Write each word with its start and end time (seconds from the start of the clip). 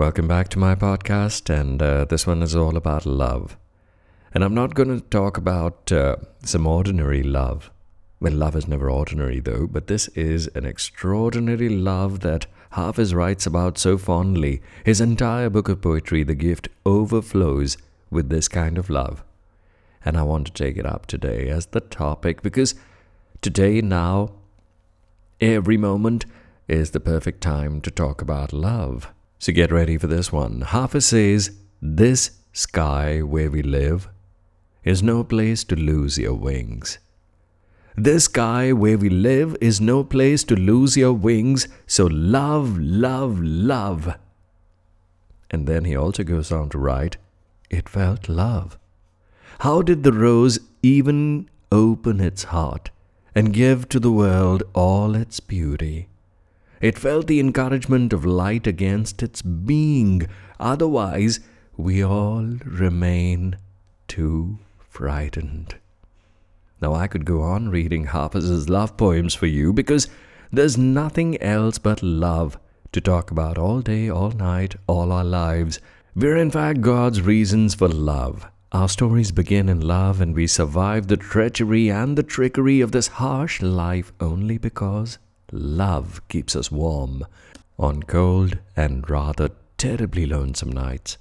Welcome 0.00 0.28
back 0.28 0.48
to 0.48 0.58
my 0.58 0.74
podcast, 0.74 1.50
and 1.54 1.82
uh, 1.82 2.06
this 2.06 2.26
one 2.26 2.42
is 2.42 2.56
all 2.56 2.78
about 2.78 3.04
love. 3.04 3.58
And 4.32 4.42
I'm 4.42 4.54
not 4.54 4.74
going 4.74 4.88
to 4.88 5.06
talk 5.06 5.36
about 5.36 5.92
uh, 5.92 6.16
some 6.42 6.66
ordinary 6.66 7.22
love. 7.22 7.70
Well, 8.18 8.32
love 8.32 8.56
is 8.56 8.66
never 8.66 8.88
ordinary, 8.88 9.40
though, 9.40 9.66
but 9.66 9.88
this 9.88 10.08
is 10.08 10.46
an 10.54 10.64
extraordinary 10.64 11.68
love 11.68 12.20
that 12.20 12.46
Hafiz 12.70 13.14
writes 13.14 13.44
about 13.44 13.76
so 13.76 13.98
fondly. 13.98 14.62
His 14.86 15.02
entire 15.02 15.50
book 15.50 15.68
of 15.68 15.82
poetry, 15.82 16.22
The 16.22 16.34
Gift, 16.34 16.70
overflows 16.86 17.76
with 18.10 18.30
this 18.30 18.48
kind 18.48 18.78
of 18.78 18.88
love. 18.88 19.22
And 20.02 20.16
I 20.16 20.22
want 20.22 20.46
to 20.46 20.52
take 20.54 20.78
it 20.78 20.86
up 20.86 21.04
today 21.04 21.50
as 21.50 21.66
the 21.66 21.80
topic 21.80 22.40
because 22.40 22.74
today, 23.42 23.82
now, 23.82 24.30
every 25.42 25.76
moment 25.76 26.24
is 26.68 26.92
the 26.92 27.00
perfect 27.00 27.42
time 27.42 27.82
to 27.82 27.90
talk 27.90 28.22
about 28.22 28.54
love. 28.54 29.12
So 29.40 29.54
get 29.54 29.72
ready 29.72 29.96
for 29.96 30.06
this 30.06 30.30
one. 30.30 30.60
Hafiz 30.60 31.06
says, 31.06 31.56
This 31.80 32.32
sky 32.52 33.22
where 33.22 33.50
we 33.50 33.62
live 33.62 34.06
is 34.84 35.02
no 35.02 35.24
place 35.24 35.64
to 35.64 35.76
lose 35.76 36.18
your 36.18 36.34
wings. 36.34 36.98
This 37.96 38.24
sky 38.24 38.70
where 38.74 38.98
we 38.98 39.08
live 39.08 39.56
is 39.58 39.80
no 39.80 40.04
place 40.04 40.44
to 40.44 40.54
lose 40.54 40.94
your 40.94 41.14
wings, 41.14 41.68
so 41.86 42.04
love, 42.04 42.78
love, 42.78 43.40
love. 43.40 44.14
And 45.50 45.66
then 45.66 45.86
he 45.86 45.96
also 45.96 46.22
goes 46.22 46.52
on 46.52 46.68
to 46.68 46.78
write, 46.78 47.16
It 47.70 47.88
felt 47.88 48.28
love. 48.28 48.78
How 49.60 49.80
did 49.80 50.02
the 50.02 50.12
rose 50.12 50.58
even 50.82 51.48
open 51.72 52.20
its 52.20 52.44
heart 52.44 52.90
and 53.34 53.54
give 53.54 53.88
to 53.88 54.00
the 54.00 54.12
world 54.12 54.64
all 54.74 55.14
its 55.14 55.40
beauty? 55.40 56.09
It 56.80 56.98
felt 56.98 57.26
the 57.26 57.40
encouragement 57.40 58.12
of 58.14 58.24
light 58.24 58.66
against 58.66 59.22
its 59.22 59.42
being, 59.42 60.26
otherwise, 60.58 61.40
we 61.76 62.02
all 62.02 62.56
remain 62.64 63.56
too 64.08 64.58
frightened. 64.88 65.76
Now, 66.80 66.94
I 66.94 67.06
could 67.06 67.26
go 67.26 67.42
on 67.42 67.68
reading 67.68 68.06
Hafiz's 68.06 68.70
love 68.70 68.96
poems 68.96 69.34
for 69.34 69.46
you 69.46 69.74
because 69.74 70.08
there's 70.50 70.78
nothing 70.78 71.40
else 71.42 71.76
but 71.76 72.02
love 72.02 72.58
to 72.92 73.00
talk 73.00 73.30
about 73.30 73.58
all 73.58 73.80
day, 73.80 74.08
all 74.08 74.30
night, 74.30 74.74
all 74.86 75.12
our 75.12 75.24
lives. 75.24 75.80
We're 76.16 76.38
in 76.38 76.50
fact 76.50 76.80
God's 76.80 77.20
reasons 77.20 77.74
for 77.74 77.88
love. 77.88 78.46
Our 78.72 78.88
stories 78.88 79.32
begin 79.32 79.68
in 79.68 79.80
love, 79.80 80.20
and 80.20 80.34
we 80.34 80.46
survive 80.46 81.08
the 81.08 81.16
treachery 81.16 81.90
and 81.90 82.16
the 82.16 82.22
trickery 82.22 82.80
of 82.80 82.92
this 82.92 83.08
harsh 83.08 83.60
life 83.60 84.12
only 84.18 84.56
because 84.58 85.18
love 85.52 86.26
keeps 86.28 86.54
us 86.56 86.70
warm 86.70 87.24
on 87.78 88.02
cold 88.02 88.58
and 88.76 89.08
rather 89.08 89.50
terribly 89.78 90.26
lonesome 90.26 90.70
nights. 90.70 91.16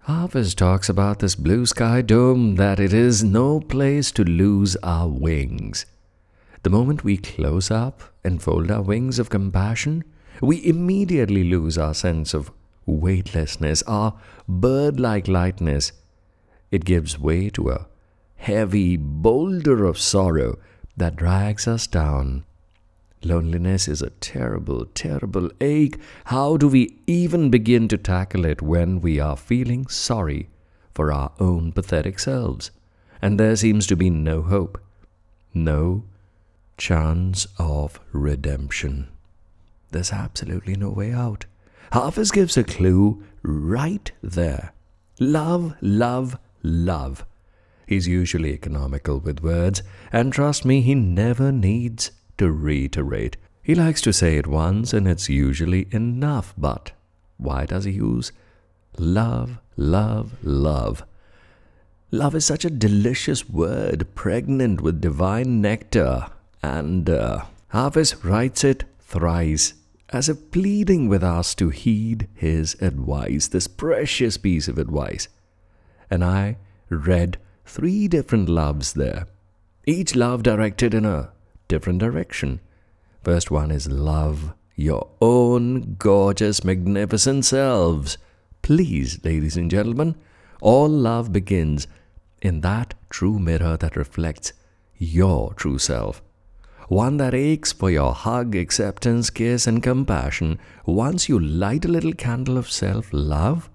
Hafiz 0.00 0.54
talks 0.54 0.88
about 0.88 1.18
this 1.18 1.34
blue 1.34 1.66
sky 1.66 2.00
dome 2.00 2.56
that 2.56 2.80
it 2.80 2.92
is 2.92 3.22
no 3.22 3.60
place 3.60 4.10
to 4.12 4.24
lose 4.24 4.76
our 4.76 5.08
wings. 5.08 5.84
The 6.62 6.70
moment 6.70 7.04
we 7.04 7.16
close 7.16 7.70
up 7.70 8.02
and 8.24 8.42
fold 8.42 8.70
our 8.70 8.82
wings 8.82 9.18
of 9.18 9.28
compassion, 9.28 10.04
we 10.40 10.64
immediately 10.64 11.44
lose 11.44 11.76
our 11.76 11.94
sense 11.94 12.32
of 12.32 12.50
weightlessness, 12.86 13.82
our 13.82 14.14
bird 14.48 14.98
like 14.98 15.28
lightness. 15.28 15.92
It 16.70 16.84
gives 16.84 17.18
way 17.18 17.50
to 17.50 17.70
a 17.70 17.86
heavy 18.36 18.96
boulder 18.96 19.84
of 19.84 19.98
sorrow 19.98 20.58
that 20.96 21.16
drags 21.16 21.68
us 21.68 21.86
down 21.86 22.44
Loneliness 23.24 23.88
is 23.88 24.00
a 24.00 24.10
terrible, 24.10 24.86
terrible 24.86 25.50
ache. 25.60 25.98
How 26.26 26.56
do 26.56 26.68
we 26.68 26.98
even 27.06 27.50
begin 27.50 27.88
to 27.88 27.98
tackle 27.98 28.44
it 28.44 28.62
when 28.62 29.00
we 29.00 29.18
are 29.18 29.36
feeling 29.36 29.88
sorry 29.88 30.48
for 30.94 31.12
our 31.12 31.32
own 31.40 31.72
pathetic 31.72 32.18
selves? 32.20 32.70
And 33.20 33.38
there 33.38 33.56
seems 33.56 33.86
to 33.88 33.96
be 33.96 34.10
no 34.10 34.42
hope, 34.42 34.80
no 35.52 36.04
chance 36.76 37.46
of 37.58 37.98
redemption. 38.12 39.08
There's 39.90 40.12
absolutely 40.12 40.76
no 40.76 40.90
way 40.90 41.12
out. 41.12 41.46
Hafiz 41.92 42.30
gives 42.30 42.56
a 42.56 42.62
clue 42.62 43.24
right 43.42 44.12
there. 44.22 44.72
Love, 45.18 45.74
love, 45.80 46.38
love. 46.62 47.24
He's 47.86 48.06
usually 48.06 48.52
economical 48.52 49.18
with 49.18 49.42
words, 49.42 49.82
and 50.12 50.32
trust 50.32 50.64
me, 50.64 50.82
he 50.82 50.94
never 50.94 51.50
needs 51.50 52.12
to 52.38 52.50
reiterate. 52.50 53.36
He 53.62 53.74
likes 53.74 54.00
to 54.02 54.12
say 54.12 54.36
it 54.36 54.46
once 54.46 54.92
and 54.92 55.06
it's 55.06 55.28
usually 55.28 55.88
enough, 55.90 56.54
but 56.56 56.92
why 57.36 57.66
does 57.66 57.84
he 57.84 57.92
use 57.92 58.32
love, 58.96 59.58
love, 59.76 60.32
love? 60.42 61.04
Love 62.10 62.34
is 62.34 62.44
such 62.46 62.64
a 62.64 62.70
delicious 62.70 63.48
word, 63.48 64.06
pregnant 64.14 64.80
with 64.80 65.00
divine 65.00 65.60
nectar, 65.60 66.26
and 66.62 67.10
uh, 67.10 67.44
Hafiz 67.68 68.24
writes 68.24 68.64
it 68.64 68.84
thrice 68.98 69.74
as 70.10 70.28
if 70.28 70.50
pleading 70.50 71.08
with 71.08 71.22
us 71.22 71.54
to 71.54 71.68
heed 71.68 72.26
his 72.34 72.74
advice, 72.80 73.48
this 73.48 73.66
precious 73.66 74.38
piece 74.38 74.68
of 74.68 74.78
advice. 74.78 75.28
And 76.10 76.24
I 76.24 76.56
read 76.88 77.36
three 77.66 78.08
different 78.08 78.48
loves 78.48 78.94
there, 78.94 79.26
each 79.84 80.16
love 80.16 80.42
directed 80.42 80.94
in 80.94 81.04
a 81.04 81.30
different 81.68 81.98
direction. 82.00 82.60
First 83.22 83.50
one 83.50 83.70
is 83.70 83.90
love 83.90 84.54
your 84.74 85.08
own 85.20 85.96
gorgeous, 85.98 86.62
magnificent 86.62 87.44
selves. 87.44 88.16
Please, 88.62 89.18
ladies 89.24 89.56
and 89.56 89.70
gentlemen, 89.70 90.14
all 90.60 90.88
love 90.88 91.32
begins 91.32 91.88
in 92.40 92.60
that 92.60 92.94
true 93.10 93.38
mirror 93.38 93.76
that 93.76 93.96
reflects 93.96 94.52
your 94.96 95.52
true 95.54 95.78
self. 95.78 96.22
One 96.88 97.16
that 97.18 97.34
aches 97.34 97.72
for 97.72 97.90
your 97.90 98.14
hug, 98.14 98.54
acceptance, 98.54 99.30
kiss, 99.30 99.66
and 99.66 99.82
compassion 99.82 100.58
once 100.86 101.28
you 101.28 101.38
light 101.38 101.84
a 101.84 101.88
little 101.88 102.12
candle 102.12 102.56
of 102.56 102.70
self 102.70 103.08
love, 103.12 103.68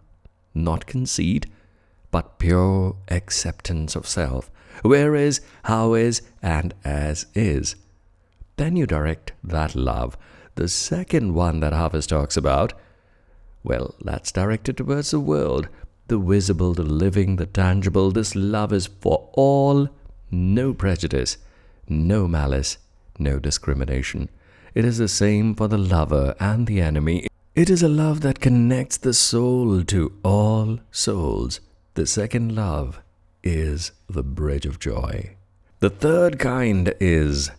not 0.54 0.88
conceit, 0.88 1.46
but 2.12 2.40
pure 2.40 2.96
acceptance 3.10 3.96
of 3.96 4.08
self, 4.08 4.50
where 4.84 5.16
is, 5.16 5.42
how 5.66 5.94
is, 5.94 6.22
and 6.42 6.74
as 6.84 7.28
is. 7.36 7.75
Then 8.58 8.75
you 8.75 8.86
direct 8.86 9.34
that 9.44 9.75
love. 9.75 10.18
The 10.56 10.68
second 10.68 11.34
one 11.34 11.59
that 11.62 11.74
Hafiz 11.74 12.06
talks 12.06 12.38
about, 12.38 12.74
well, 13.64 13.96
that's 14.03 14.31
directed 14.31 14.78
towards 14.78 15.12
the 15.12 15.19
world. 15.19 15.68
The 16.08 16.19
visible, 16.19 16.74
the 16.74 16.84
living, 16.84 17.38
the 17.38 17.46
tangible. 17.46 18.12
This 18.12 18.36
love 18.36 18.74
is 18.74 18.88
for 18.88 19.30
all, 19.34 19.90
no 20.30 20.74
prejudice, 20.74 21.38
no 21.88 22.28
malice, 22.28 22.78
no 23.18 23.40
discrimination. 23.40 24.30
It 24.75 24.86
is 24.86 24.97
the 24.97 25.08
same 25.08 25.56
for 25.56 25.68
the 25.68 25.78
lover 25.78 26.36
and 26.40 26.68
the 26.68 26.81
enemy. 26.81 27.28
It 27.56 27.69
is 27.69 27.84
a 27.84 27.88
love 27.88 28.22
that 28.22 28.40
connects 28.40 28.97
the 28.97 29.13
soul 29.13 29.84
to 29.84 30.13
all 30.24 30.80
souls. 30.92 31.59
The 31.94 32.08
second 32.08 32.56
love 32.56 33.00
is 33.44 33.92
the 34.09 34.24
bridge 34.24 34.66
of 34.66 34.80
joy. 34.80 35.36
The 35.80 35.90
third 35.90 36.40
kind 36.40 36.94
is 37.00 37.52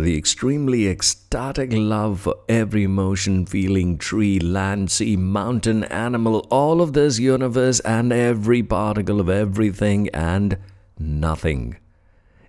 the 0.00 0.16
extremely 0.16 0.88
ecstatic 0.88 1.70
love 1.72 2.20
for 2.20 2.36
every 2.48 2.86
motion, 2.86 3.46
feeling, 3.46 3.98
tree, 3.98 4.38
land, 4.38 4.90
sea, 4.90 5.16
mountain, 5.16 5.84
animal, 5.84 6.46
all 6.50 6.80
of 6.80 6.92
this 6.92 7.18
universe, 7.18 7.80
and 7.80 8.12
every 8.12 8.62
particle 8.62 9.20
of 9.20 9.28
everything 9.28 10.08
and 10.10 10.58
nothing. 10.98 11.76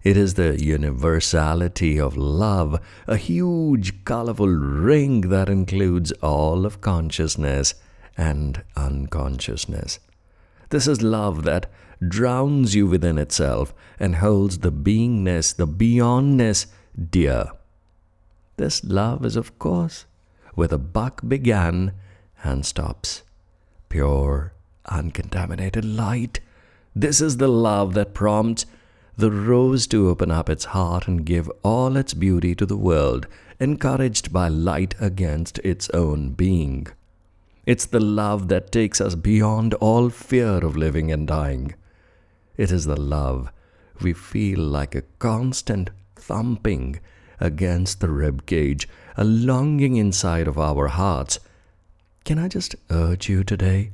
It 0.01 0.15
is 0.15 0.35
the 0.35 0.61
universality 0.63 1.99
of 1.99 2.15
love, 2.15 2.79
a 3.05 3.17
huge, 3.17 4.05
colorful 4.05 4.47
ring 4.47 5.21
that 5.29 5.49
includes 5.49 6.11
all 6.21 6.65
of 6.65 6.81
consciousness 6.81 7.75
and 8.17 8.63
unconsciousness. 8.75 9.99
This 10.69 10.87
is 10.87 11.01
love 11.01 11.43
that 11.43 11.69
drowns 12.07 12.75
you 12.75 12.87
within 12.87 13.17
itself 13.17 13.73
and 13.99 14.15
holds 14.15 14.59
the 14.59 14.71
beingness, 14.71 15.55
the 15.55 15.67
beyondness, 15.67 16.67
dear. 16.99 17.51
This 18.57 18.83
love 18.83 19.23
is, 19.25 19.35
of 19.35 19.57
course, 19.57 20.05
where 20.55 20.67
the 20.67 20.77
buck 20.77 21.21
began 21.27 21.93
and 22.43 22.65
stops. 22.65 23.23
Pure, 23.87 24.53
uncontaminated 24.85 25.85
light. 25.85 26.39
This 26.95 27.21
is 27.21 27.37
the 27.37 27.47
love 27.47 27.93
that 27.93 28.13
prompts 28.13 28.65
the 29.15 29.31
rose 29.31 29.87
to 29.87 30.09
open 30.09 30.31
up 30.31 30.49
its 30.49 30.65
heart 30.65 31.07
and 31.07 31.25
give 31.25 31.49
all 31.63 31.97
its 31.97 32.13
beauty 32.13 32.55
to 32.55 32.65
the 32.65 32.77
world, 32.77 33.27
encouraged 33.59 34.31
by 34.31 34.47
light 34.47 34.95
against 34.99 35.59
its 35.59 35.89
own 35.91 36.31
being. 36.31 36.87
It's 37.65 37.85
the 37.85 37.99
love 37.99 38.47
that 38.47 38.71
takes 38.71 38.99
us 38.99 39.15
beyond 39.15 39.73
all 39.75 40.09
fear 40.09 40.65
of 40.65 40.75
living 40.75 41.11
and 41.11 41.27
dying. 41.27 41.75
It 42.57 42.71
is 42.71 42.85
the 42.85 42.99
love 42.99 43.51
we 44.01 44.13
feel 44.13 44.59
like 44.59 44.95
a 44.95 45.03
constant 45.19 45.89
thumping 46.29 46.99
against 47.39 48.01
the 48.01 48.09
rib 48.09 48.45
cage, 48.45 48.87
a 49.17 49.23
longing 49.23 49.95
inside 49.95 50.47
of 50.47 50.59
our 50.59 50.87
hearts. 50.87 51.39
can 52.23 52.37
I 52.37 52.47
just 52.47 52.75
urge 52.91 53.27
you 53.27 53.43
today 53.43 53.89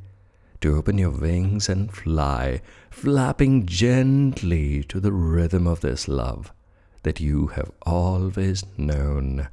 to 0.60 0.76
open 0.76 0.98
your 0.98 1.12
wings 1.12 1.70
and 1.70 1.90
fly, 1.90 2.62
flapping 2.90 3.66
gently 3.66 4.84
to 4.84 5.00
the 5.00 5.14
rhythm 5.14 5.66
of 5.66 5.80
this 5.80 6.10
love 6.10 6.52
that 7.04 7.22
you 7.22 7.48
have 7.56 7.72
always 7.84 8.66
known? 8.76 9.48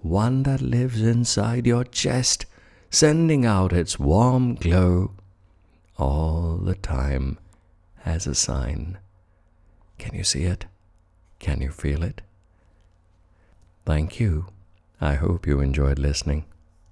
One 0.00 0.44
that 0.44 0.62
lives 0.62 1.02
inside 1.02 1.66
your 1.66 1.82
chest, 1.82 2.46
sending 2.90 3.44
out 3.44 3.72
its 3.72 3.98
warm 3.98 4.54
glow 4.54 5.14
all 5.96 6.58
the 6.58 6.76
time 6.76 7.38
as 8.06 8.28
a 8.28 8.36
sign. 8.36 8.98
Can 9.98 10.14
you 10.14 10.22
see 10.22 10.44
it? 10.44 10.67
Can 11.38 11.60
you 11.60 11.70
feel 11.70 12.02
it? 12.02 12.20
Thank 13.84 14.20
you. 14.20 14.46
I 15.00 15.14
hope 15.14 15.46
you 15.46 15.60
enjoyed 15.60 15.98
listening. 15.98 16.44